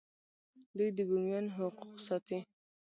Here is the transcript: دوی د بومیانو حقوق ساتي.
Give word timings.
دوی 0.77 0.89
د 0.97 0.99
بومیانو 1.09 1.53
حقوق 1.57 1.93
ساتي. 2.07 2.39